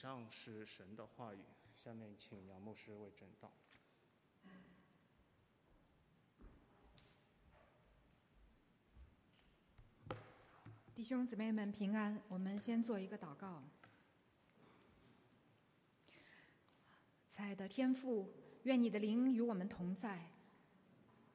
[0.00, 1.38] 上是神的话语，
[1.74, 3.50] 下面请杨牧师为正道。
[10.94, 13.60] 弟兄姊妹们平安，我们先做一个祷告。
[17.26, 20.30] 亲爱的天父，愿你的灵与我们同在，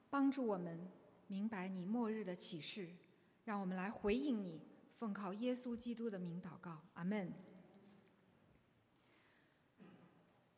[0.09, 0.89] 帮助我们
[1.27, 2.89] 明白你末日的启示，
[3.43, 4.61] 让我们来回应你。
[4.95, 7.29] 奉靠耶稣基督的名祷告，阿门。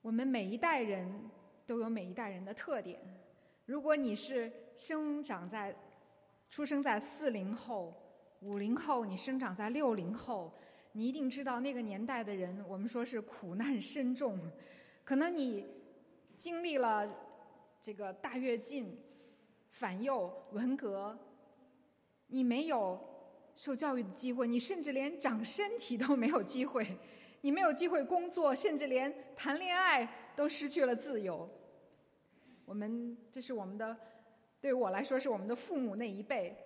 [0.05, 1.11] 我们每一代人
[1.65, 2.99] 都有每一代人的特点。
[3.65, 5.75] 如果你是生长在、
[6.47, 7.91] 出生在四零后、
[8.41, 10.53] 五零后，你生长在六零后，
[10.91, 14.39] 你一定知道那个年代的人，我们说是苦难深重。
[15.03, 15.65] 可能你
[16.35, 17.11] 经历了
[17.81, 18.95] 这个大跃进、
[19.71, 21.17] 反右、文革，
[22.27, 22.99] 你没有。
[23.57, 26.85] 受教育的机会，你甚至连长身体都没有机会，
[27.45, 30.03] 你没有机会工作，甚至连谈恋爱
[30.35, 31.47] 都失去了自由。
[32.65, 33.95] 我们这是我们的，
[34.59, 36.57] 对我来说是我们的父母那一辈。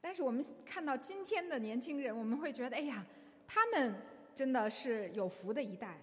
[0.00, 3.04] 但是我们看到今天的年轻人，我们会觉得，哎呀，
[3.44, 3.96] 他们
[4.36, 5.98] 真的是有福的一代。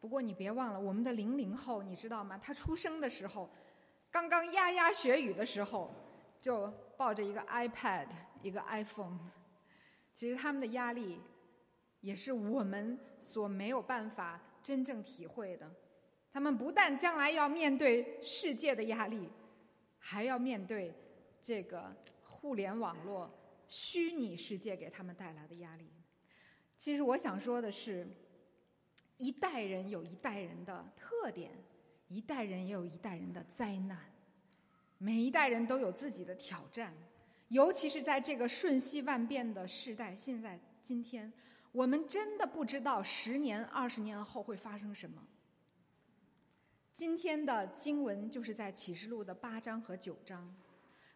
[0.00, 2.36] 不过你别忘了，我们的零零后，你知道吗？
[2.42, 3.48] 他出生的时候，
[4.10, 5.94] 刚刚牙牙学语的时候，
[6.40, 8.08] 就抱着一个 iPad。
[8.42, 9.18] 一个 iPhone，
[10.14, 11.20] 其实他们的压力
[12.00, 15.70] 也是我们所没有办法真正体会的。
[16.32, 19.28] 他们不但将来要面对世界的压力，
[19.98, 20.94] 还要面对
[21.42, 23.30] 这个互联网络、
[23.66, 25.90] 虚拟世界给他们带来的压力。
[26.76, 28.06] 其实我想说的是，
[29.16, 31.50] 一代人有一代人的特点，
[32.08, 33.98] 一代人也有一代人的灾难，
[34.98, 36.94] 每一代人都有自己的挑战。
[37.48, 41.30] 尤其是在这个瞬息万变的时代，现在今天，
[41.72, 45.22] 我们真的不知道十年、二十年后会发生什么。
[46.92, 50.54] 今天的经文就是在启示录的八章和九章，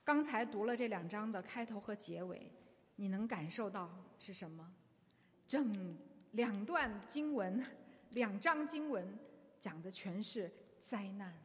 [0.05, 2.53] 刚才读了这两章的开头和结尾，
[2.97, 4.75] 你能感受到是什么？
[5.47, 5.97] 整
[6.33, 7.65] 两段经文、
[8.11, 9.19] 两章经文
[9.59, 11.37] 讲的全是灾难。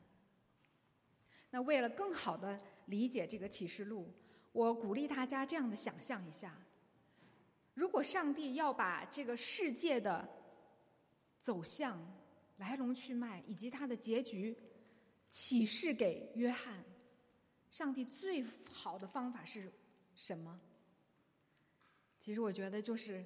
[1.49, 4.13] 那为了更好的理解这个启示录。
[4.51, 6.57] 我鼓励大家这样的想象一下：
[7.79, 10.27] 如果上帝要把这个世界的
[11.39, 11.97] 走向、
[12.57, 14.53] 来龙去脉以及它的结局
[15.29, 16.83] 启示给约翰，
[17.71, 19.71] 上帝最好的方法是
[20.13, 20.59] 什么？
[22.19, 23.25] 其实我觉得就是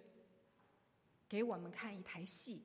[1.27, 2.63] 给我们看一台戏，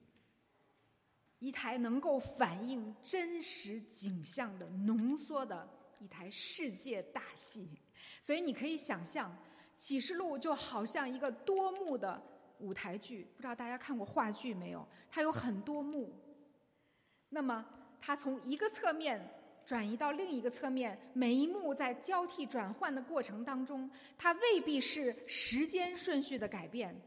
[1.38, 5.66] 一台能够反映真实景象的浓缩的
[6.00, 7.66] 一台世界大戏。
[8.20, 9.32] 所以你可以想象，
[9.78, 12.20] 《启示录》就好像一个多幕的
[12.58, 13.26] 舞台剧。
[13.36, 14.86] 不知道大家看过话剧没有？
[15.08, 16.12] 它有很多幕。
[17.30, 17.64] 那么，
[18.00, 19.18] 它从一个侧面
[19.64, 26.98] 转移到另一个侧面，每一幕在交替转换的过程当中，它未必是时间顺序的改变，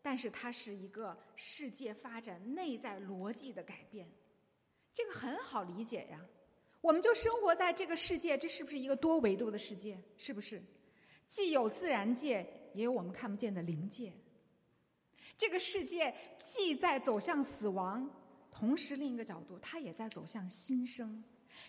[0.00, 4.10] 但是它是一个世界发展内在逻辑的改变。
[4.94, 6.18] 这个很好理解呀。
[6.80, 9.98] 我们就生活在这个世界，这是不是一个多维度的世界？
[10.16, 10.62] 是不是？
[11.34, 14.12] 既有自然界，也有我们看不见的灵界。
[15.36, 18.08] 这个世界既在走向死亡，
[18.52, 21.24] 同时另一个角度，它也在走向新生。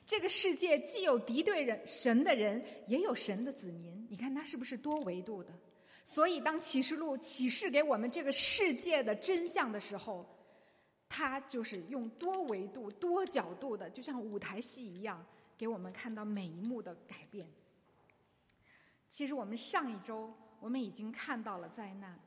[0.05, 4.05] 这个世界既有敌对人神的人，也有神的子民。
[4.07, 5.51] 你看它是不是多维度的？
[6.05, 10.23] 所以，当启示录启示给我们这个世界的真相的时候。
[11.09, 15.25] 它就是用多维度、多角度的，就像舞台戏一样，
[15.57, 17.47] 给我们看到每一幕的改变。
[19.15, 22.19] 其实我们上一周我们已经看到了灾难，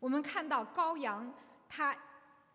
[0.00, 1.32] 我们看到高阳
[1.68, 1.96] 他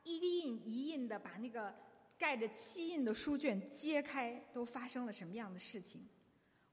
[0.03, 1.73] 一印一印的把那个
[2.18, 6.01] 盖着七印的书卷揭开，都发生了什么样的事情？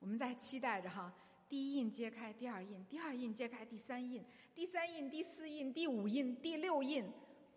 [0.01, 1.15] 我们在期待着哈，
[1.49, 7.09] 第一印揭开，第二印，第二印揭开，第三印，第三印，第四印，第五印，第六印。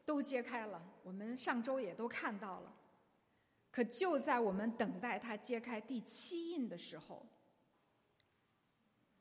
[0.05, 2.75] 都揭开了，我们上周也都看到了。
[3.71, 7.25] 可就在我们等待他揭开第七印的时候，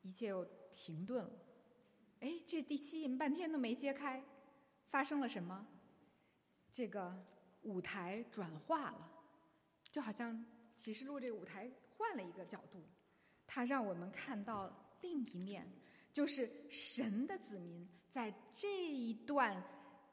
[0.01, 1.31] 一切又停顿了。
[2.19, 4.23] 哎，这第七印半天都没揭开，
[4.89, 5.67] 发生了什么？
[6.71, 7.25] 这个
[7.61, 9.11] 舞台转化了，
[9.91, 12.83] 就好像启示录这个舞台换了一个角度，
[13.47, 15.71] 它让我们看到另一面，
[16.11, 19.61] 就是神的子民在这一段。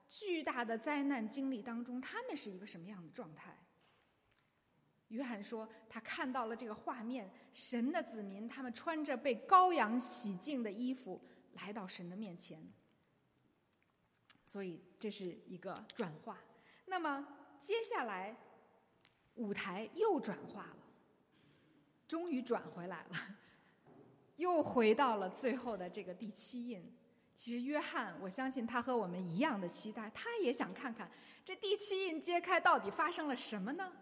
[0.08, 3.58] 巨大的灾难经历当中，他们是一个什么样的状态？
[5.08, 11.20] 约翰说，他看到了这个画面：神的子民，他们穿着被羔羊洗净的衣服，
[11.52, 12.60] 来到神的面前。
[14.44, 16.38] 所以这是一个转化。
[16.86, 17.26] 那么
[17.58, 18.36] 接下来
[19.34, 20.76] 舞台又转化了，
[22.06, 23.36] 终于转回来了，
[24.36, 26.96] 又回到了最后的这个第七印。
[27.34, 31.10] 其实约翰，我相信他和我们一样的期待，他也想看看
[31.44, 33.92] 这第七印揭开到底发生了什么呢？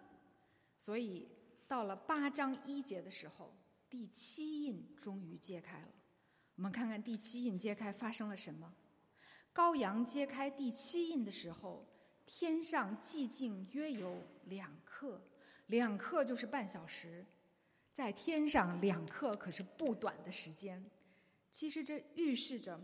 [0.85, 1.27] 所以
[1.67, 3.57] 到了八章一节的时候，
[3.89, 5.89] 第七印终于揭开了。
[6.57, 8.71] 我们看看第七印揭开发生了什么。
[9.55, 11.87] 羔羊揭开第七印的时候，
[12.27, 14.15] 天上寂静约有
[14.45, 15.23] 两刻，
[15.69, 17.25] 两刻就是半小时，
[17.91, 20.85] 在天上两刻可是不短的时间。
[21.51, 22.79] 其实这预示着。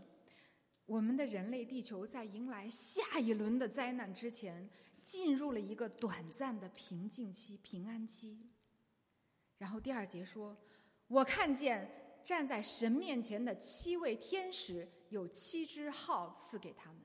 [0.87, 4.67] 我们的人类地球在迎来下一轮的灾难之前，
[5.03, 8.49] 进入了一个短暂的平静期、平安期。
[9.57, 10.57] 然后第二节说
[11.07, 17.01] ：“我看见站在神面前的七位天使，有七只号赐给他们。”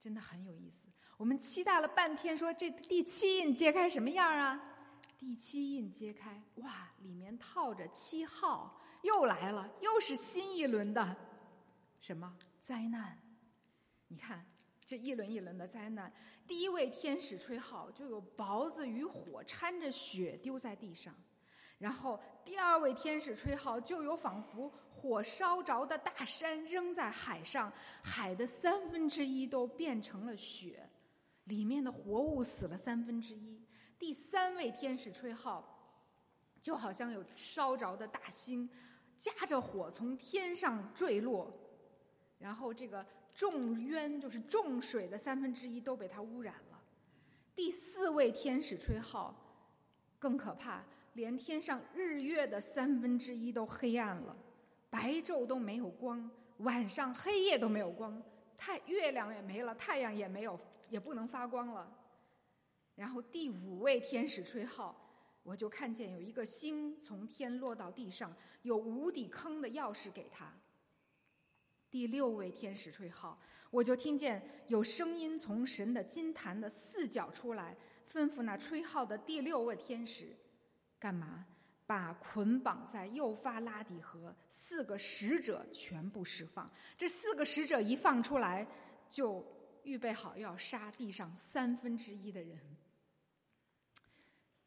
[0.00, 0.88] 真的很有意思。
[1.16, 4.74] 我们期待了半天，说这第七印揭开什么样啊？
[5.18, 11.16] 第七印揭开，哇，里面套着七号，又来了，又是新一轮的
[12.00, 12.36] 什么？
[12.60, 13.18] 灾难，
[14.08, 14.44] 你看
[14.86, 16.10] 这一轮一轮的灾难。
[16.46, 21.12] 第一位天使吹号，就有雹子与火掺着雪丢在地上；
[21.78, 30.88] 然后第二位天使吹号，就有仿佛火烧着的大山扔在海上，海的三分之一都变成了雪，
[31.44, 33.60] 里面的活物死了三分之一。
[33.98, 35.98] 第三位天使吹号，
[36.60, 38.70] 就好像有烧着的大星，
[39.18, 41.52] 夹着火从天上坠落。
[42.38, 43.04] 然后这个
[43.36, 46.82] 重渊就是重水的三分之一都被它污染了。
[47.54, 49.36] 第四位天使吹号，
[50.18, 54.34] 更可怕，连天上日月的三分之一都黑暗了，
[54.88, 58.22] 白昼都没有光，晚上黑夜都没有光，
[58.56, 61.92] 太月亮也没了，太阳也没有，也不能发光了。
[62.94, 64.96] 然后第五位天使吹号，
[65.42, 70.50] 我就看见有一个星从天落到地上，有无底坑的钥匙给他。
[71.96, 73.40] 第六位天使吹号，
[73.70, 77.74] 我就听见有声音从神的金坛的四角出来，
[78.06, 80.36] 吩咐那吹号的第六位天使，
[80.98, 81.46] 干嘛？
[81.86, 86.70] 把捆绑在幼发拉底河四个使者全部释放。
[86.98, 88.66] 这四个使者一放出来，
[89.08, 89.42] 就
[89.82, 92.60] 预备好要杀地上三分之一的人。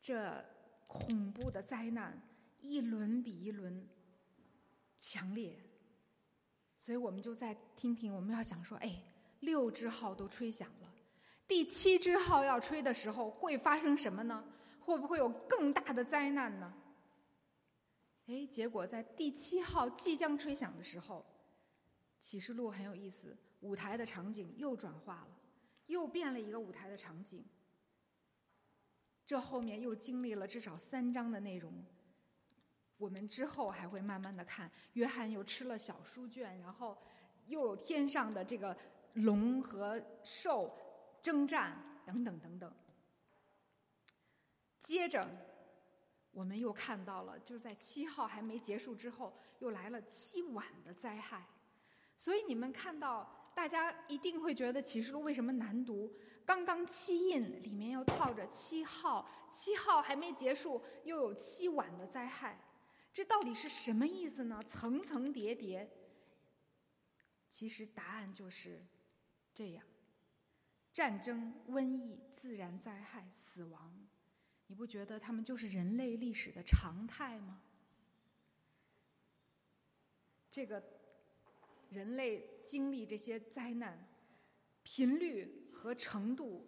[0.01, 0.43] 这
[0.87, 2.19] 恐怖的灾难，
[2.59, 3.87] 一轮比一轮
[4.97, 5.55] 强烈。
[6.79, 9.03] 所以我们就再听听，我们要想说，哎，
[9.41, 10.91] 六支号都吹响了，
[11.45, 14.41] 第七支号要吹的时候会发生什么呢？
[14.79, 16.73] 会不会有更大的灾难呢？
[18.27, 21.25] 哎，结果在第七号即将吹响的时候，
[22.21, 25.37] 启示录很有意思，舞台的场景又转化了，
[25.87, 27.45] 又变了一个舞台的场景。
[29.25, 31.71] 这后面又经历了至少三章的内容。
[32.99, 36.95] 我们之后还会慢慢的看，约翰又吃了小书卷，然后
[37.47, 38.75] 又有天上的这个
[39.13, 40.77] 龙和兽
[41.21, 42.71] 征战等等等等。
[44.81, 45.25] 接着，
[46.31, 51.45] 我们又看到了，就是在七号还没结束之后，又来了七晚的灾害。
[52.17, 56.13] 所以你们看到，大家一定会觉得启示录为什么难读？
[56.45, 62.59] 刚刚七印里面又套着七号，七号还没结束，又有七晚的灾害。
[63.11, 64.63] 这到底是什么意思呢？
[64.65, 65.89] 层层叠叠。
[67.49, 68.85] 其实答案就是
[69.53, 69.83] 这样：
[70.93, 74.07] 战争、瘟疫、自然灾害、死亡，
[74.67, 77.61] 你不觉得他们就是人类历史的常态吗？
[80.49, 80.81] 这个
[81.89, 84.07] 人类经历这些灾难
[84.83, 86.65] 频率和程度，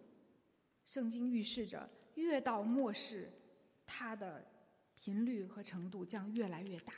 [0.84, 3.32] 圣经预示着越到末世，
[3.86, 4.51] 它的。
[5.02, 6.94] 频率和程度将越来越大，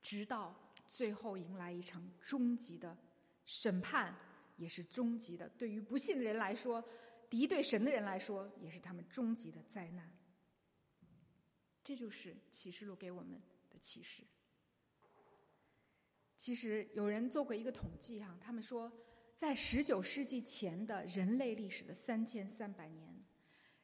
[0.00, 0.54] 直到
[0.88, 2.96] 最后迎来一场终极的
[3.44, 4.14] 审判，
[4.56, 5.48] 也是终极的。
[5.58, 6.80] 对于不信的人来说，
[7.28, 10.08] 敌对神的人来说，也是他们终极的灾难。
[11.82, 14.22] 这就是启示录给我们的启示。
[16.36, 18.92] 其实有人做过一个统计，哈，他们说，
[19.34, 23.20] 在十九世纪前的人类历史的三千三百年，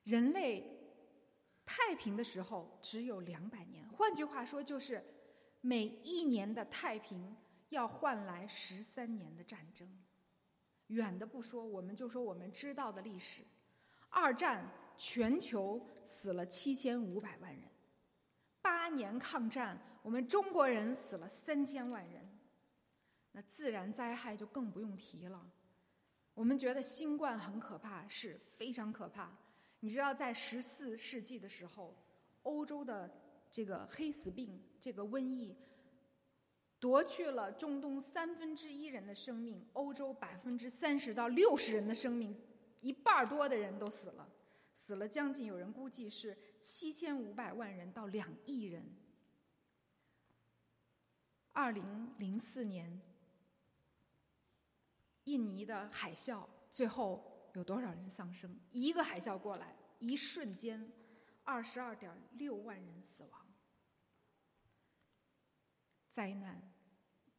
[0.05, 0.72] 人类。
[1.65, 5.03] 太平的时候只有两百年，换句话说，就是
[5.61, 7.37] 每一年的太平
[7.69, 9.89] 要换来十三年的战争。
[10.89, 13.43] 远的不说，我们就说我们知道的历史：
[14.11, 17.69] 二战全球死了七千五百万人；
[18.61, 22.29] 八年抗战，我们中国人死了三千万人。
[23.35, 25.51] 那自然灾害就更不用提了，
[26.35, 29.35] 我们觉得新冠很可怕，是非常可怕。
[29.85, 31.93] 你知道，在十四世纪的时候，
[32.45, 33.11] 欧洲的
[33.51, 35.57] 这个黑死病这个瘟疫，
[36.79, 42.41] 夺去了中东三分之一人的生命，欧洲百分之三十到六十人的生命，
[42.81, 44.33] 一半多的人都死了，
[44.73, 48.85] 死了将近有人估计是七千五百万人到两亿人。
[51.53, 53.03] 二零零四年，
[55.25, 58.59] 印尼的海啸最后有多少人丧生？
[58.71, 60.91] 一个海啸过来，一瞬间，
[61.45, 63.47] 二十二点六万人死亡。
[66.09, 66.73] 灾难，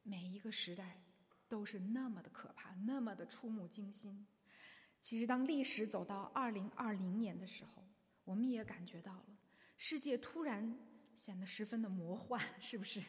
[0.01, 1.01] 每一个时代
[1.47, 4.27] 都是那么的可怕，那么的触目惊心。
[4.99, 7.83] 其实，当历史走到二零二零年的时候，
[8.23, 9.37] 我们也感觉到了，
[9.77, 10.77] 世界突然
[11.15, 13.03] 显得十分的魔幻，是不是？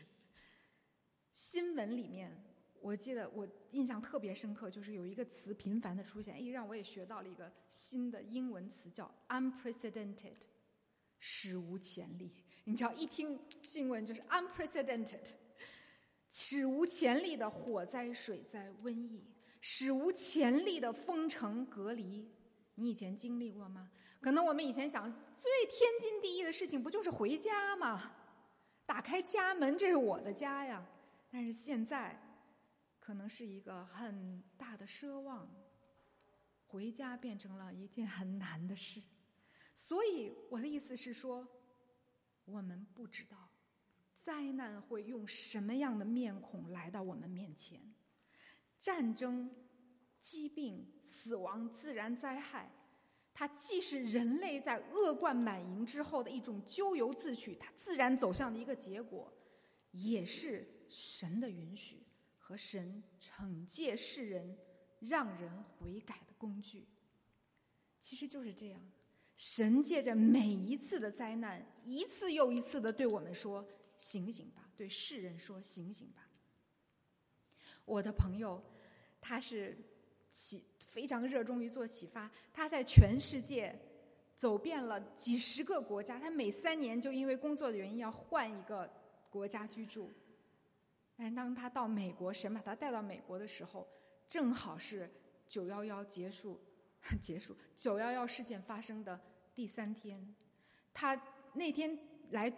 [1.33, 2.54] 新闻里面，
[2.85, 10.35] 我记得我印象特别深刻，就是有一个词频繁的出现，诶，让我也学到了一个新的英文词，叫 “unprecedented”，
[11.19, 12.31] 史无前例。
[12.65, 15.31] 你知道，一听新闻就是 “unprecedented”，
[16.29, 19.25] 史无前例的火灾、水灾、瘟疫，
[19.63, 22.31] 史无前例的封城隔离。
[22.75, 23.91] 你以前经历过吗？
[24.21, 28.13] 可能我们以前想最天经地义的事情，不就是回家吗？
[28.85, 30.87] 打开家门，这是我的家呀。
[31.31, 32.21] 但是现在，
[33.05, 35.47] 可能是一个很大的奢望，
[36.69, 39.03] 回家变成了一件很难的事。
[39.75, 41.47] 所以我的意思是说，
[42.47, 43.51] 我们不知道
[44.15, 47.79] 灾难会用什么样的面孔来到我们面前。
[48.79, 49.55] 战争、
[50.19, 52.73] 疾病、死亡、自然灾害，
[53.35, 59.31] 它既是人类在恶贯满盈之后的一种咎由自取，它自然走向的一个结果，
[59.91, 60.67] 也是。
[60.87, 62.04] 神的允许
[62.47, 64.55] 和神惩戒世人、
[65.01, 66.87] 让人悔改的工具，
[67.99, 68.81] 其实就是这样。
[69.39, 76.29] 神借着每一次的灾难，一次又一次的对我们说：“醒醒吧！”对世人说：“醒醒吧！”
[77.87, 78.63] 我的朋友，
[79.23, 79.75] 他是
[80.31, 83.75] 启非常热衷于做启发，他在全世界
[84.37, 88.89] 走遍了几十个国家，他每三年就因为工作的原因要换一个
[89.31, 90.13] 国家居住。
[91.17, 93.87] 但当他到美国，神把他带到美国的时候，
[94.29, 95.09] 正好是
[95.47, 96.61] 九幺幺结束，
[97.21, 99.21] 结束九幺幺事件发生的
[99.55, 100.35] 第三天。
[100.93, 101.21] 他
[101.53, 101.97] 那天
[102.31, 102.53] 来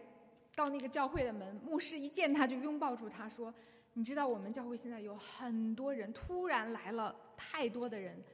[0.55, 3.55] 到那个教会的门，牧师一见他就拥抱住他说
[3.93, 8.25] ：“你知道我们教会现在有很多人突然来了，太多的人，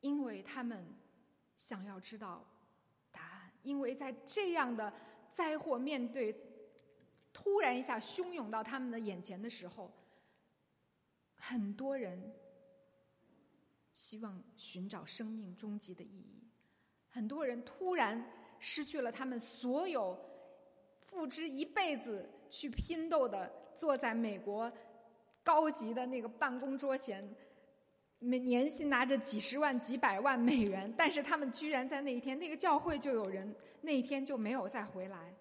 [0.00, 0.86] 因为他们
[1.56, 2.44] 想要知道
[3.10, 4.92] 答案，因为在这样的
[5.30, 6.40] 灾祸面对。”
[7.46, 9.88] 突然一下汹涌到他们的眼前的时候，
[11.36, 12.34] 很多人
[13.92, 16.42] 希望寻找生命终极的意义。
[17.08, 18.20] 很多人突然
[18.58, 20.18] 失去了他们所有
[21.02, 24.70] 付之一辈子去拼斗的，坐在美国
[25.44, 27.24] 高级的那个办公桌前，
[28.18, 35.32] 每年薪拿着几十万、几百万美元，但是他们居然在那一天，那个教会就有人那一天就没有再回来。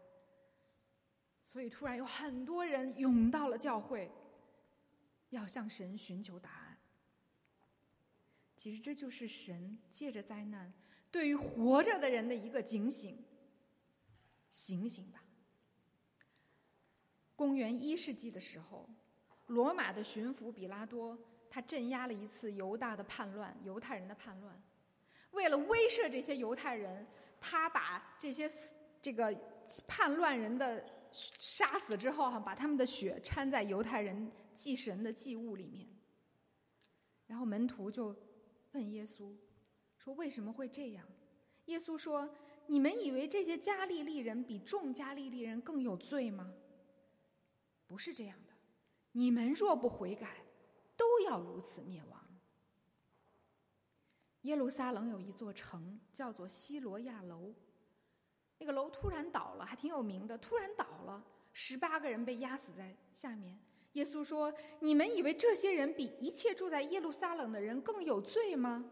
[1.48, 4.12] 所以，突然有很多人涌到了教会，
[5.30, 6.78] 要向神寻求答案。
[8.56, 10.74] 其实，这就是神借着灾难
[11.12, 13.24] 对于活着的人的一个警醒：
[14.50, 15.24] 醒醒吧！
[17.36, 18.90] 公元一世纪的时候，
[19.46, 21.16] 罗马的巡抚比拉多
[21.48, 24.60] 他镇压了一次犹大的叛乱，犹太人的叛乱。
[25.30, 27.06] 为了威慑这些犹太人，
[27.40, 28.50] 他把这些
[29.00, 29.32] 这个
[29.88, 30.84] 叛乱人的。
[31.40, 35.88] 杀死之后，哈，把他们的血掺在犹太人祭神的祭物里面。
[37.28, 38.16] 然后门徒就
[38.74, 39.34] 问耶稣
[39.98, 41.06] 说：“为什么会这样？”
[41.66, 42.30] 耶稣说
[42.68, 46.54] ：“你们以为这些加利利人比众加利利人更有罪吗？
[47.88, 48.54] 不是这样的。
[49.14, 50.44] 你们若不悔改，
[50.98, 52.22] 都要如此灭亡。”
[54.42, 57.52] 耶路撒冷有一座城，叫做希罗亚楼。
[58.58, 60.38] 那个楼突然倒了，还挺有名的。
[60.38, 63.60] 突然倒了，十八个人被压死在下面。
[63.94, 68.92] 耶稣说：“你们以为这些人比一切住在耶路撒冷的人更有罪吗？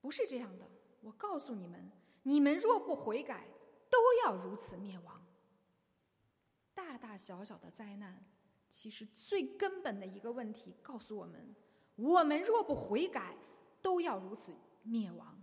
[0.00, 0.68] 不是这样的。
[1.00, 1.90] 我告诉你们，
[2.22, 3.48] 你们若不悔改，
[3.88, 5.26] 都要如此灭亡。
[6.74, 8.24] 大大小小的灾难，
[8.68, 11.54] 其实最根本的一个问题告诉我们：
[11.96, 13.36] 我们若不悔改，
[13.82, 15.36] 都要如此灭亡。”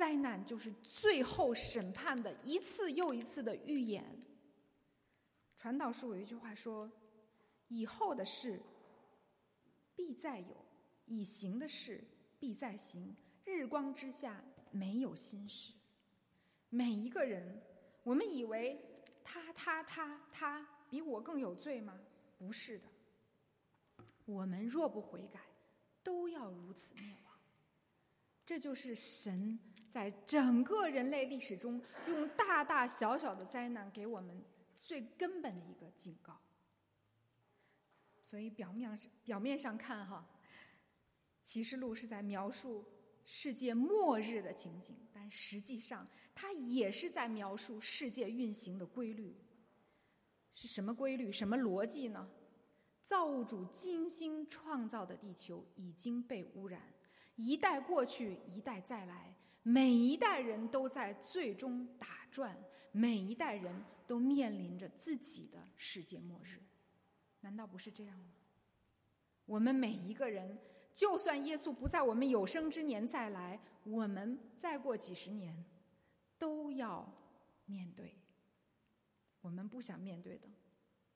[0.00, 4.02] 灾难就是最后审判的一次又一次的预演。
[5.58, 6.90] 传道书有一句话说
[7.68, 8.58] ：“以后的事
[9.94, 10.56] 必再有，
[11.04, 12.02] 已行的事
[12.38, 13.14] 必再行，
[13.44, 15.74] 日光之下没有新事。
[16.70, 17.60] 每一个人，
[18.02, 18.82] 我们以为
[19.22, 22.00] 他他他他比我更有罪吗？
[22.38, 22.88] 不是的。
[24.24, 25.40] 我们若不悔改，
[26.02, 27.38] 都要如此灭亡。
[28.46, 34.42] 这就是神在整个人类历史中用大大小小的灾难给我们
[34.78, 36.40] 最根本的一个警告。
[38.22, 40.24] 所以表面上表面上看哈，
[41.42, 42.84] 启示录是在描述
[43.24, 49.36] 世界末日的情景，但实际上它也是在描述世界运行的规律。
[50.54, 51.32] 是什么规律？
[51.32, 52.30] 什么逻辑呢？
[53.02, 56.80] 造物主精心创造的地球已经被污染，
[57.34, 62.56] 一代过去，一代再来，每一代人都在最终打转，
[62.92, 66.62] 每一代人都面临着自己的世界末日。
[67.40, 68.32] 难道不是这样吗？
[69.46, 70.58] 我们每一个人，
[70.92, 75.64] 就算耶稣不在我们有生之年再来，我们再过几十年，
[76.38, 77.10] 都要
[77.64, 78.16] 面对
[79.40, 80.48] 我们不想面对的，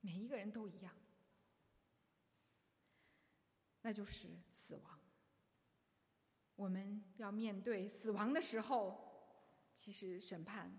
[0.01, 0.93] 每一个人都一样，
[3.83, 4.99] 那就是死亡。
[6.56, 8.96] 我们要面对死亡的时候，
[9.75, 10.78] 其实审判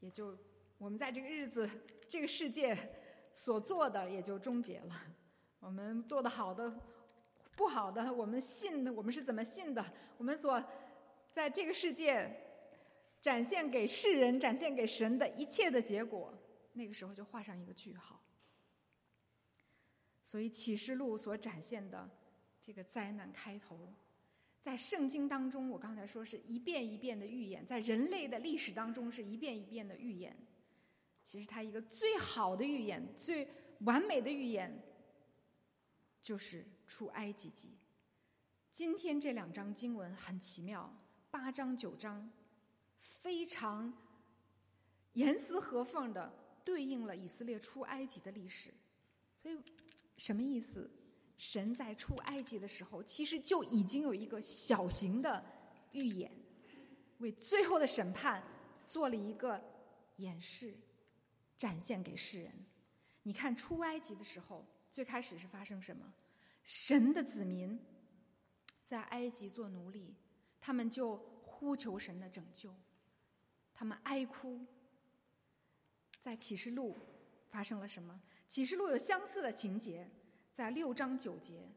[0.00, 0.38] 也就
[0.78, 1.68] 我们在这个日子、
[2.08, 2.98] 这个世界。
[3.34, 4.94] 所做的也就终结了。
[5.58, 6.70] 我们做的好的、
[7.56, 9.82] 不好的，我们信的，我们是怎么信的？
[10.18, 10.62] 我们所
[11.30, 12.30] 在这个世界
[13.22, 16.38] 展现给世人、展现给神的一切的结果，
[16.74, 18.22] 那个时候就画上一个句号。
[20.22, 22.10] 所以启示录所展现的
[22.60, 23.94] 这个灾难开头，
[24.62, 30.36] 在圣经当中，我刚才说是一遍一遍的预演，在人类的历史当中是一遍一遍的预演。
[31.24, 33.48] 其实，它一个最好的预言、最
[33.80, 34.80] 完美的预言，
[36.20, 37.70] 就是出埃及记。
[38.70, 40.92] 今天这两章经文很奇妙，
[41.30, 42.30] 八章九章
[42.98, 43.92] 非常
[45.14, 46.32] 严丝合缝的
[46.64, 48.72] 对应了以色列出埃及的历史。
[49.36, 49.58] 所以，
[50.16, 50.88] 什么意思？
[51.42, 55.44] 神在出埃及的时候，其实就已经有一个小型的
[55.90, 56.30] 预演，
[57.18, 58.40] 为最后的审判
[58.86, 59.60] 做了一个
[60.18, 60.72] 演示。
[61.56, 62.52] 展现给世人。
[63.24, 66.12] 你看出埃及的时候，最开始是发生什么？
[66.62, 67.78] 神的子民
[68.84, 70.14] 在埃及做奴隶，
[70.60, 72.72] 他们就呼求神的拯救，
[73.74, 74.64] 他们哀哭。
[76.20, 76.96] 在启示录
[77.48, 78.20] 发生了什么？
[78.46, 80.08] 启示录有相似的情节，
[80.52, 81.68] 在六章九节，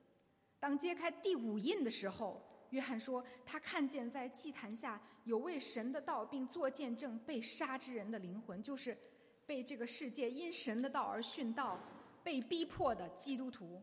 [0.59, 8.97] 当揭开第五印的时候，约翰说他看见在祭坛下有为神的道并做见证被杀之人的灵魂，就是。
[9.47, 11.79] 被这个世界因神的道而殉道、
[12.23, 13.79] 被逼迫的基督徒，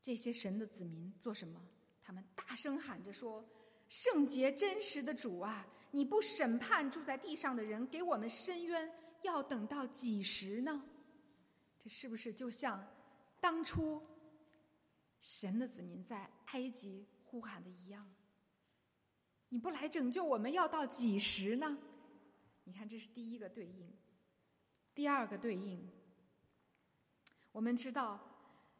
[0.00, 1.60] 这些神的子民做什么？
[2.00, 3.44] 他们大声喊着说
[3.90, 8.88] ：“圣洁真实的主啊，你不审判住在地上的人，给我们伸冤，
[9.22, 10.80] 要等到几时呢？”
[11.76, 12.80] 这是不是就像
[13.40, 14.02] 当初
[15.20, 18.08] 神的子民在埃及呼喊的一样？
[19.48, 21.78] 你不来拯救我们，要到几时呢？
[22.64, 23.92] 你看，这是第一个对应。
[24.94, 25.90] 第二个对应，
[27.50, 28.20] 我们知道，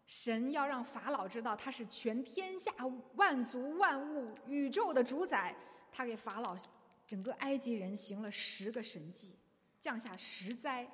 [0.06, 2.72] 神要让法老知道他是全天下
[3.14, 5.56] 万族万物宇宙的主宰。
[5.90, 6.56] 他给法老
[7.06, 9.36] 整个埃及人行了十个神迹，
[9.80, 10.88] 降下十灾。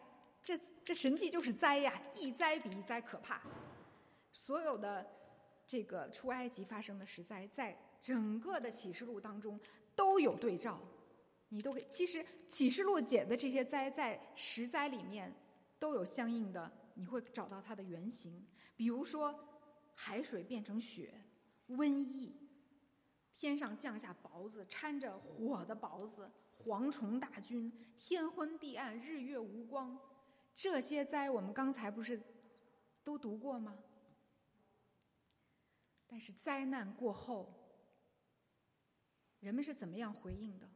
[0.47, 3.43] 这这神迹就是灾呀，一灾比一灾可怕。
[4.31, 5.05] 所有的
[5.67, 9.59] 这个出埃及发生的十灾，在整个的启示录当中
[9.97, 10.79] 都有对照。
[11.49, 15.35] 你都给，其实启示录解的这些灾在十灾里面
[15.81, 18.47] 都有相应的，你会找到它的原型。
[18.77, 19.35] 比如说，
[19.97, 21.13] 海水变成雪，
[21.71, 22.33] 瘟疫，
[23.33, 26.31] 天上降下雹子，掺着火的雹子，
[26.65, 29.99] 蝗虫大军，天昏地暗，日月无光，
[30.57, 32.19] 这些灾我们刚才不是
[33.05, 33.77] 都读过吗？
[36.07, 37.53] 但是灾难过后，
[39.41, 40.67] 人们是怎么样回应的？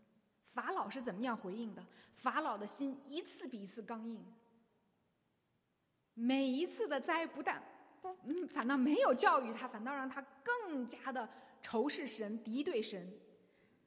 [0.44, 1.82] 法老是怎么样回应的？
[2.14, 4.22] 法老的心一次比一次刚硬，
[6.12, 7.62] 每一次的灾不但
[8.02, 8.14] 不，
[8.48, 11.26] 反倒没有教育他，反倒让他更加的
[11.62, 13.18] 仇视神、敌对神。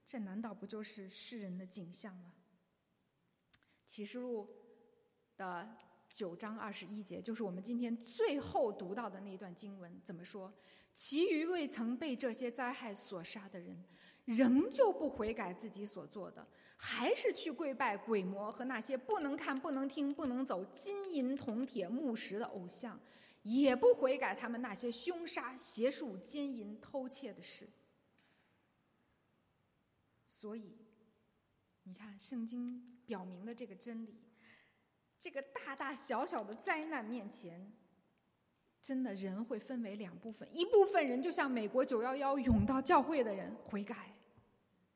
[0.06, 2.34] 这难道不就是世人的景象吗？
[3.86, 4.50] 启示录
[5.44, 5.68] 的
[6.10, 10.54] 九章二十一节，就是我们今天最后读到的那一段经文，怎么说？
[10.94, 13.84] 其余未曾被这些灾害所杀的人。
[14.26, 22.98] 仍旧不悔改自己所做的，还是去跪拜鬼魔和那些不能看、不能听、不能走、金银铜铁木石的偶像，
[23.42, 27.68] 也不悔改他们那些凶杀、邪术、奸淫、偷窃的事。
[30.26, 30.78] 所以，
[31.84, 34.22] 你看，圣经表明的这个真理，
[35.24, 37.72] 这个大大小小的灾难面前，
[38.82, 44.14] 真的人会分为两部分：一部分人就像美国九幺幺涌到教会的人悔改，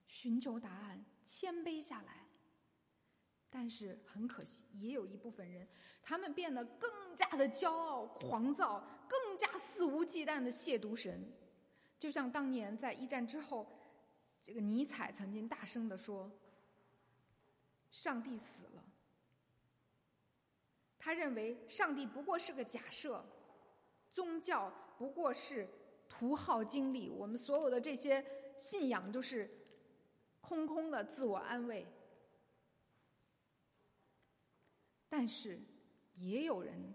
[0.05, 2.25] 寻求答案，谦卑下来。
[3.49, 5.65] 但是很可惜，也有一部分人，
[6.03, 11.25] 他们变得更加的骄傲、狂躁，更加肆无忌惮的亵渎神，
[11.97, 13.65] 就像当年在一战之后，
[14.43, 16.29] 这个尼采曾经大声的说
[17.89, 18.83] ：“上帝死了。”
[21.07, 23.23] 他认为上帝不过是个假设，
[24.11, 25.65] 宗教不过是
[26.09, 28.21] 图耗精力，我们所有的这些
[28.57, 29.49] 信仰都是
[30.41, 31.87] 空空的自我安慰。
[35.07, 35.57] 但是，
[36.15, 36.93] 也有人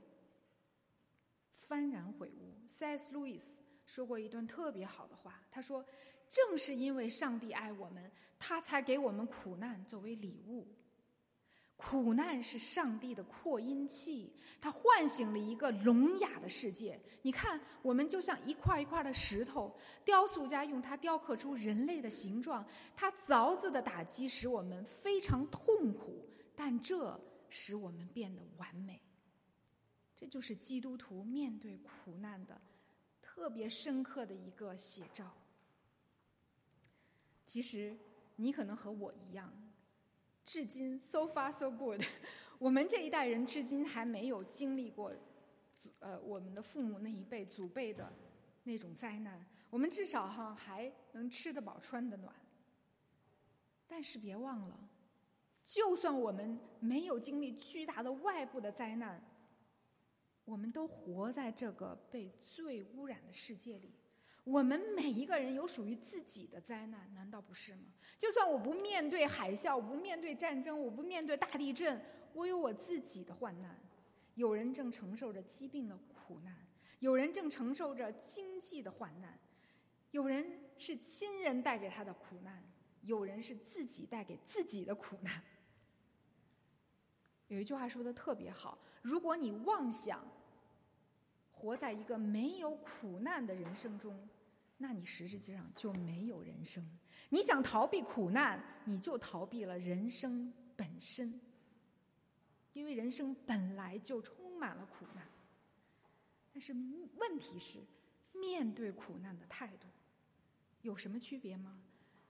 [1.66, 2.53] 幡然悔悟。
[2.66, 3.14] C.S.
[3.14, 5.83] 路易斯说过一段特别好的话，他说
[6.29, 10.68] ：“正是因为上帝爱我们，他才给我们苦难作为礼物。
[11.83, 17.01] 苦难是上帝的扩音器，它唤醒了一个聋哑的世界。
[17.23, 22.64] 你看，我们就像一块一块的石头，雕塑家用它雕刻出人类的形状。
[22.95, 27.21] 它凿子的打击使我们非常痛苦，但这……”
[27.55, 28.99] 使我们变得完美，
[30.16, 32.59] 这就是基督徒面对苦难的
[33.21, 35.31] 特别深刻的一个写照。
[37.45, 37.95] 其实
[38.37, 39.53] 你可能和我一样，
[40.44, 42.02] 至今 so far so good，
[42.59, 45.12] 我们这一代人至今还没有经历过，
[46.00, 48.12] 呃，我们的父母那一辈祖辈的
[48.64, 49.44] 那种灾难。
[49.70, 52.35] 我们至少哈还能吃得饱穿得暖，
[53.87, 54.88] 但是别忘了。
[55.64, 59.22] 就算我们没有经历巨大的外部的灾难，
[60.44, 63.92] 我们都活在这个被最污染的世界里。
[64.44, 67.92] 我们每一个人有属于自己的灾难，难道不是吗？
[68.18, 72.00] 就算我不面对海啸，我不面对战争，我不面对大地震，
[72.35, 73.78] 我有我自己的患难。
[74.35, 76.57] 有人正承受着疾病的苦难，
[76.98, 79.38] 有人正承受着经济的患难，
[80.11, 82.64] 有人是亲人带给他的苦难，
[83.02, 85.42] 有人是自己带给自己的苦难。
[87.48, 90.26] 有一句话说的特别好：如果你妄想
[91.50, 94.28] 活在一个没有苦难的人生中，
[94.83, 96.85] 那你实际上就没有人生。
[97.29, 101.40] 你想逃避苦难，你就逃避了人生本身，
[102.73, 105.25] 因为人生本来就充满了苦难。
[106.53, 106.75] 但是
[107.16, 107.79] 问题是，
[108.33, 109.87] 面对苦难的态度
[110.81, 111.81] 有什么区别吗？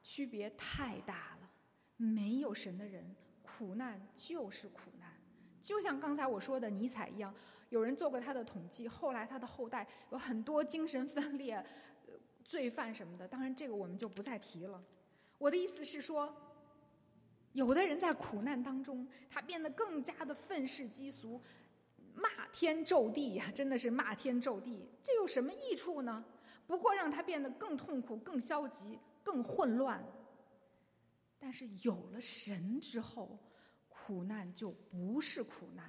[0.03, 1.51] 区别太大了。
[1.97, 5.11] 没有神的人，苦难就是苦难。
[5.63, 7.35] 就像刚才我说的尼采一样，
[7.71, 11.65] 有人做过他的统计，后来他的后代有很多精神分裂、
[12.53, 13.27] 罪犯什么的。
[13.27, 14.85] 当然，这个我们就不再提了。
[15.39, 16.31] 我的意思是说，
[17.55, 21.41] 有的人在苦难当中，他变得更加的愤世嫉俗，
[22.15, 24.87] 骂天咒地呀，真的是骂天咒地。
[25.03, 26.23] 这有什么益处呢？
[26.67, 30.05] 不过让他变得更痛苦、更消极、更混乱。
[31.39, 33.39] 但是有了神之后。
[34.05, 35.89] 苦难就不是苦难，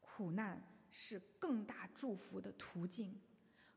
[0.00, 3.14] 苦难是更大祝福的途径。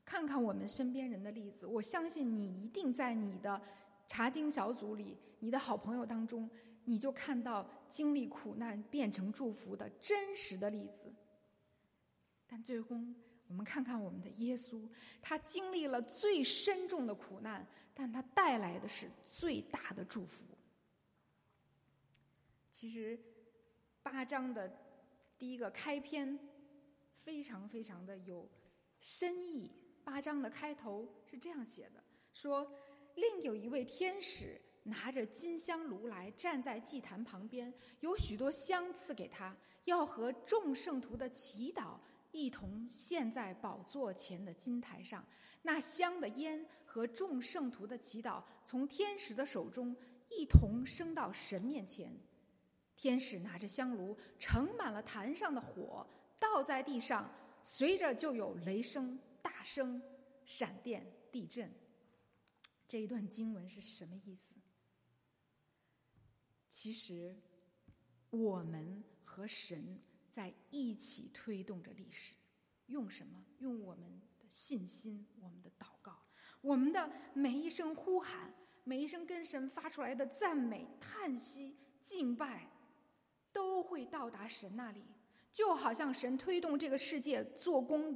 [0.06, 3.60] 看看我们身边人的例子，我相信你一定在你的
[4.08, 6.48] 查经小组里、你的好朋友当中，
[6.84, 11.12] 你就看到经历苦难变成祝福的真实的例子。
[12.46, 13.16] 但最终，
[13.48, 14.88] 我们看看我们的耶稣，
[15.24, 17.66] 他经历了最深重的苦难，
[17.96, 20.46] 但他带来的是最大的祝福。
[22.70, 23.20] 其实，
[24.04, 24.72] 八章的
[25.40, 26.38] 第一个开篇
[27.16, 28.48] 非常非常的有
[29.00, 29.72] 深意。
[30.06, 32.72] 八章的开头是这样写的：说，
[33.16, 41.98] 另有一位天使拿着金香炉来，站在祭坛旁边，有许多香赐给他，要和众圣徒的祈祷
[42.32, 45.26] 一同献在宝座前的金台上。
[45.64, 49.96] 那香的烟和众圣徒的祈祷，从天使的手中
[50.30, 52.16] 一同升到神面前。
[52.96, 56.06] 天使拿着香炉，盛满了坛上的火，
[56.40, 57.28] 倒在地上，
[57.64, 60.02] 随着就有雷声、大声、
[60.44, 61.72] 闪电、地震。
[62.88, 64.56] 这一段经文是什么意思？
[66.68, 67.38] 其实，
[68.32, 72.34] 我们和神在一起推动着历史，
[72.88, 73.46] 用什么？
[73.60, 76.26] 用我们的信心，我们的祷告，
[76.62, 78.52] 我们的每一声呼喊，
[78.84, 82.72] 每一声跟神发出来的赞美、叹息、敬拜。
[83.52, 85.02] 都会到达神那里，
[85.50, 88.14] 就好像神推动这个世界做工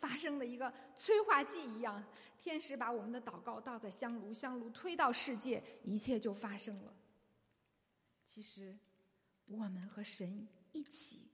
[0.00, 2.02] 发生的一个催化剂一样，
[2.38, 6.94] 天使把我们的祷告倒在香炉，香炉推到世界，一切就发生了。
[8.24, 8.76] 其实，
[9.46, 11.28] 我们和神一起，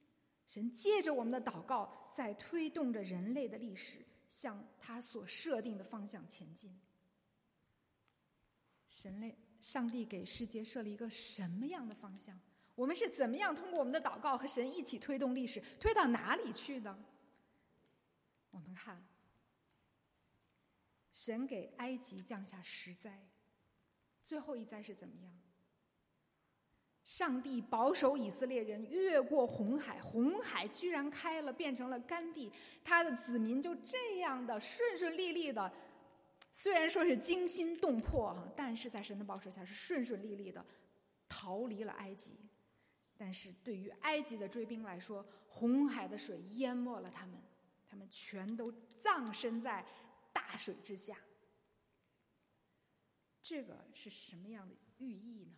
[0.46, 6.78] 神借着我们的祷告，在推动着人类的历史向他所设定的方向前进。
[8.88, 12.38] 神类，上帝给世界设了一个什么样的方向？
[12.74, 16.96] 我们是怎么样通过我们的祷告和神一起推动历史，推到哪里去的？
[18.52, 19.04] 我们看，
[21.10, 23.26] 神给埃及降下十灾，
[24.22, 25.32] 最后一灾是怎么样？
[27.04, 32.50] 上帝保守以色列人越过红海，红海居然开了，变成了干地，
[32.84, 35.70] 他的子民就这样的顺顺利利的，
[36.52, 40.64] 虽然说是惊心动魄哈，但是在神的保守下是顺顺利利的
[41.28, 42.38] 逃离了埃及。
[43.16, 47.36] 但是对于埃及的追兵来说，红海的水淹没了他们，
[47.92, 49.84] 他们全都葬身在
[50.32, 51.14] 大水之下。
[53.42, 55.52] 这个是什么样的寓意呢？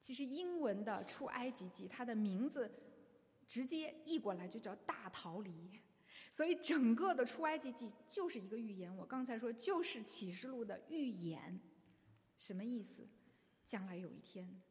[0.00, 2.72] 其实英文的《出埃及记》，它的名字
[3.46, 5.78] 直接译过来就叫“大逃离”，
[6.32, 8.96] 所以整个的《出埃及记》就是一个预言。
[8.96, 11.60] 我刚才说就是启示录的预言，
[12.38, 13.06] 什么意思？
[13.66, 14.62] 将来有一天。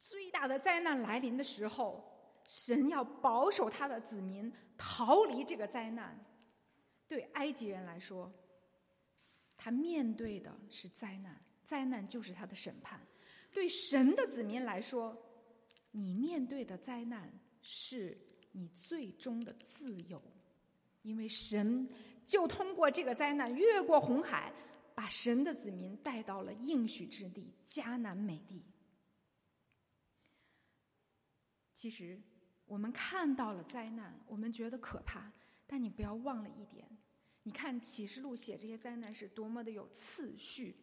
[0.00, 2.11] 最大的灾难来临的时候，
[2.46, 6.18] 神要保守他的子民逃离这个灾难。
[7.06, 8.32] 对埃及人来说，
[9.56, 12.98] 他面对的是灾难，灾难就是他的审判；
[13.52, 15.16] 对神的子民来说，
[15.90, 18.18] 你面对的灾难是
[18.52, 20.22] 你最终的自由，
[21.02, 21.86] 因为神
[22.24, 24.50] 就通过这个灾难越过红海，
[24.94, 28.64] 把神的子民带到了应许之地迦南美地。
[31.74, 32.18] 其实，
[32.66, 35.30] 我们看到了灾难，我们觉得可怕，
[35.66, 36.88] 但你不要忘了一点：
[37.42, 40.76] 你看启示录写这些灾难是多么的有次序。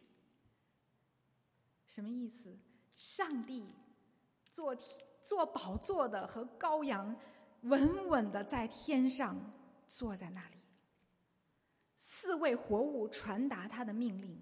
[1.87, 2.55] 什么意思？
[2.93, 3.65] 上帝
[4.51, 4.75] 坐
[5.21, 7.15] 坐宝座的和羔羊
[7.61, 9.35] 稳稳的在天上
[9.87, 10.57] 坐在那里，
[11.97, 14.39] 四位活物传达他的命令，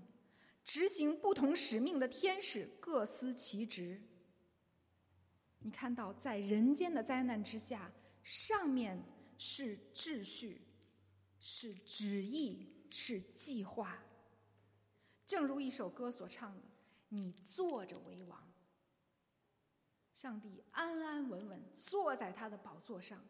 [0.66, 4.02] 执行不同使命的天使各司其职。
[5.68, 7.92] 你看到，在人间的灾难之下，
[8.24, 8.98] 上面
[9.38, 10.62] 是秩序，
[11.42, 14.02] 是旨意，是计划。
[15.26, 16.64] 正如一首歌所唱的
[17.10, 18.42] ：“你坐着为王。”
[20.16, 23.22] 上帝安安稳稳坐在他的宝座上，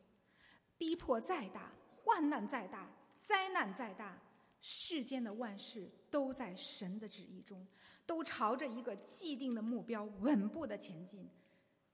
[0.78, 1.71] 逼迫再大，
[2.04, 4.15] 患难再大，灾难再大，
[4.62, 7.65] 世间的万事都在神的旨意中，
[8.06, 11.28] 都朝着一个既定的目标稳步的前进。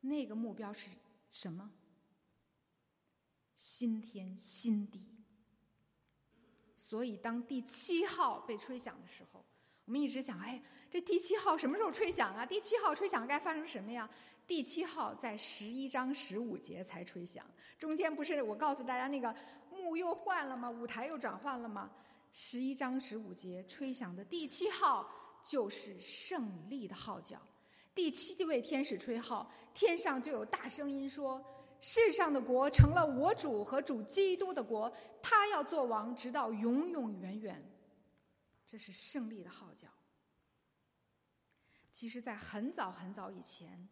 [0.05, 0.89] 那个目标是
[1.31, 1.71] 什么？
[3.55, 5.01] 新天新地。
[6.75, 9.43] 所以，当第七号被吹响的时候，
[9.85, 10.61] 我们一直想：哎，
[10.91, 12.45] 这第七号什么时候吹响啊？
[12.45, 14.09] 第七号吹响该发生什么呀？
[14.45, 19.33] 第七号在十一章十五节才吹响，中间不是我告诉大家那个
[19.71, 20.69] 幕又换了吗？
[20.69, 21.89] 舞台又转换了吗？
[22.33, 25.09] 十一章十五节吹响的第七号
[25.41, 27.41] 就是胜利的号角。
[27.95, 31.43] 第七位天使吹号，天上就有大声音说
[31.79, 37.63] ：“世上的国成了我主和主基督的国，他要做王，直到永永远远。”
[38.65, 39.87] 这是胜利的号角。
[41.91, 43.87] 其实，在很早很早以前，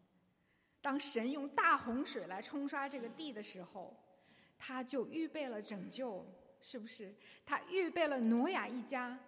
[0.82, 3.96] 当神用大洪水来冲刷这个地的时候，
[4.58, 6.26] 他就预备了拯救，
[6.60, 7.16] 是不是？
[7.46, 9.20] 他预备了挪亚一家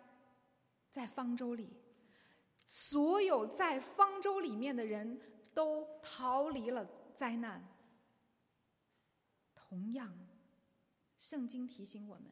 [0.90, 1.70] 在方舟里。
[2.66, 5.20] 所有在方舟里面的人
[5.54, 7.64] 都逃离了灾难。
[9.54, 10.16] 同样，
[11.18, 12.26] 圣经提醒我们，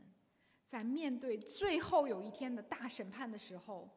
[0.68, 3.90] 在面对最后有一天的大审判的时候，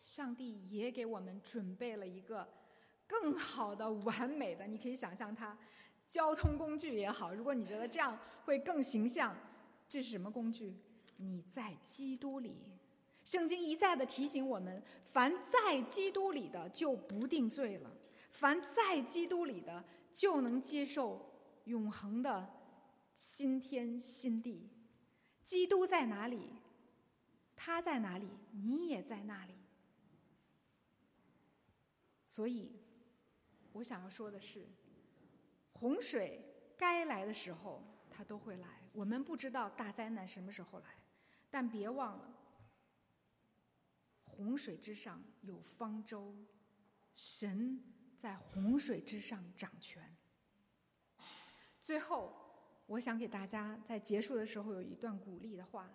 [0.00, 2.48] 上帝也给我们准备了一个
[3.06, 4.66] 更好的、完美的。
[4.66, 5.56] 你可以想象它，
[6.06, 7.32] 交通工具也好。
[7.32, 9.36] 如果你觉得这样会更形象，
[9.88, 10.74] 这是什么工具？
[11.16, 12.56] 你在基督里。
[13.24, 17.90] 圣经一再的提醒我们：凡在基督里的就不定罪了；
[18.30, 19.82] 凡在基督里的
[20.12, 21.24] 就能接受
[21.64, 22.48] 永恒的
[23.14, 24.70] 新天新地。
[25.42, 26.50] 基督在哪里，
[27.56, 29.54] 他在哪里，你也在那里。
[32.26, 32.72] 所以，
[33.72, 34.66] 我想要说的是，
[35.72, 36.44] 洪水
[36.76, 38.68] 该来的时候它都会来。
[38.92, 40.86] 我们不知道大灾难什么时候来，
[41.50, 42.33] 但别忘了。
[44.36, 46.34] 洪水之上有方舟，
[47.14, 47.82] 神
[48.16, 50.16] 在洪水之上掌权。
[51.80, 52.34] 最后，
[52.86, 55.88] 我想给大家在结束的时候有一段鼓励的话，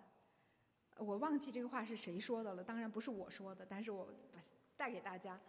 [0.96, 4.40] 我忘记这个话是谁说的了，当然不是我说的，但是我把
[4.76, 5.40] 带给大家。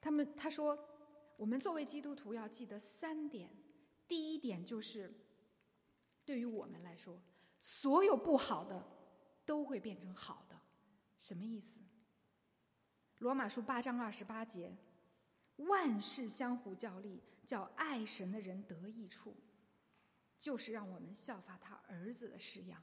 [0.00, 0.78] 他们他说，
[1.36, 3.50] 我们作为基督徒要记得三点。
[4.06, 5.12] 第一点就是，
[6.24, 7.20] 对于我们来说，
[7.60, 8.86] 所有不好的
[9.46, 10.43] 都会变成好。
[11.18, 11.80] 什么意思？
[13.18, 14.74] 罗马书八章二十八节，
[15.56, 19.34] 万事相互较力，叫爱神的人得益处，
[20.38, 22.82] 就是让我们效法他儿子的式样。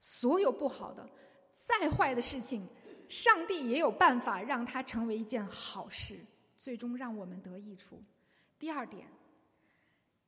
[0.00, 1.08] 所有不好的、
[1.54, 2.68] 再坏的事情，
[3.08, 6.18] 上帝也有办法让它成为一件好事。
[6.56, 8.02] 最终让我们得益处。
[8.58, 9.06] 第二点，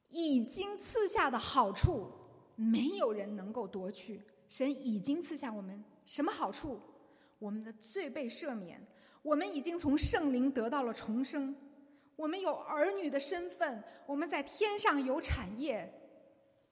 [0.08, 2.08] 已经赐下的好处，
[2.54, 4.22] 没有人能够夺去。
[4.48, 6.80] 神已经赐下我们什么好处？
[7.40, 8.80] 我们的罪被赦免，
[9.22, 11.56] 我们已经从圣灵得到了重生，
[12.14, 15.92] 我们有儿女的身份，我们在天上有产业，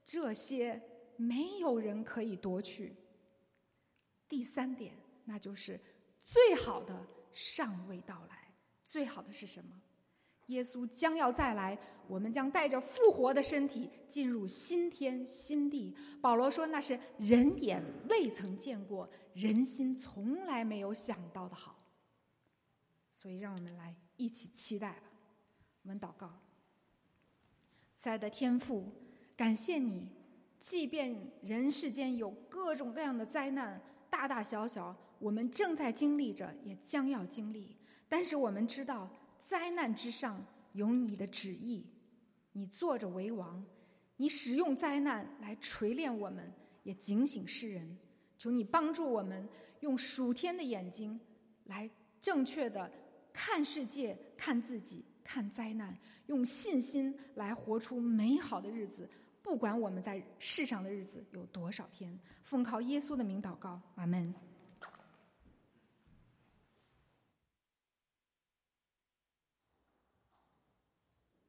[0.05, 0.81] 这些
[1.17, 2.95] 没有人可以夺去。
[4.27, 4.93] 第三点，
[5.25, 5.77] 那就是
[6.19, 8.53] 最好的尚未到来。
[8.85, 9.81] 最好的是什么？
[10.49, 15.95] 耶稣将要再来，我们将带着复活的身体进入新天新地。
[16.21, 21.75] 保罗说：“那是人眼未曾见过，人心从来没有想到的好。”
[23.13, 25.03] 所以，让我们来一起期待吧。
[25.83, 26.39] 我们祷告：
[27.95, 28.91] 亲爱的天父，
[29.35, 30.07] 感谢你，
[30.59, 37.75] 即便人世间有各种各样的灾难，大大小小，我们正在经历着，也将要经历。
[38.07, 39.09] 但是我们知道，
[39.49, 41.83] 灾难之上有你的旨意，
[42.51, 43.65] 你坐着为王，
[44.15, 47.97] 你使用灾难来锤炼我们，也警醒世人。
[48.37, 51.19] 求你帮助我们用属天的眼睛
[51.65, 51.89] 来
[52.21, 52.91] 正确的
[53.33, 59.09] 看世界、看自己、看灾难，用信心来活出美好的日子。
[59.41, 64.31] 不管我们在世上的日子有多少天，奉靠耶稣的名祷告，阿门。